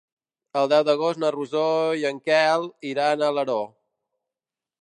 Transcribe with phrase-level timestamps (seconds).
[0.61, 1.61] El deu d'agost na Rosó
[2.05, 3.63] i en Quel iran a Alaró.